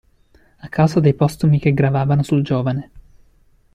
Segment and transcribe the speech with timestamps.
[0.57, 2.91] A causa dei postumi che gravavano sul giovane.